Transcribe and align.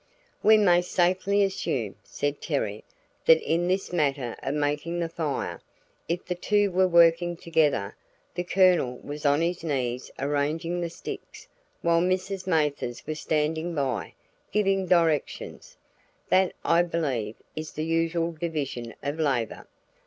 "We 0.41 0.57
may 0.57 0.81
safely 0.81 1.43
assume," 1.43 1.93
said 2.03 2.41
Terry, 2.41 2.83
"that 3.27 3.39
in 3.39 3.67
this 3.67 3.93
matter 3.93 4.35
of 4.41 4.55
making 4.55 4.97
the 4.97 5.07
fire, 5.07 5.61
if 6.07 6.25
the 6.25 6.33
two 6.33 6.71
were 6.71 6.87
working 6.87 7.37
together, 7.37 7.95
the 8.33 8.43
Colonel 8.43 8.97
was 9.03 9.27
on 9.27 9.41
his 9.41 9.63
knees 9.63 10.09
arranging 10.17 10.81
the 10.81 10.89
sticks 10.89 11.47
while 11.83 12.01
Mrs. 12.01 12.47
Mathers 12.47 13.05
was 13.05 13.19
standing 13.19 13.75
by, 13.75 14.15
giving 14.51 14.87
directions. 14.87 15.77
That, 16.29 16.53
I 16.65 16.81
believe, 16.81 17.35
is 17.55 17.73
the 17.73 17.85
usual 17.85 18.31
division 18.31 18.95
of 19.03 19.19
labor. 19.19 19.67